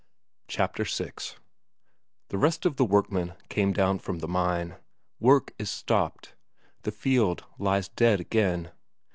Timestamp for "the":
2.29-2.39, 2.77-2.85, 4.17-4.27, 6.81-6.91